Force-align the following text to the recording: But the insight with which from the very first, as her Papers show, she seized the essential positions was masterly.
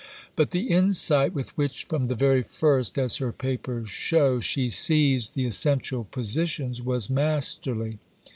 But 0.35 0.49
the 0.49 0.61
insight 0.71 1.31
with 1.31 1.55
which 1.55 1.83
from 1.83 2.05
the 2.05 2.15
very 2.15 2.41
first, 2.41 2.97
as 2.97 3.17
her 3.17 3.31
Papers 3.31 3.89
show, 3.91 4.39
she 4.39 4.67
seized 4.67 5.35
the 5.35 5.45
essential 5.45 6.05
positions 6.05 6.81
was 6.81 7.07
masterly. 7.07 7.99